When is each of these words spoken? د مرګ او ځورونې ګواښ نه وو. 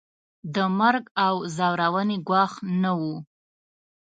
د 0.53 0.55
مرګ 0.79 1.05
او 1.25 1.35
ځورونې 1.55 2.17
ګواښ 2.27 2.53
نه 2.81 2.91
وو. 2.99 3.15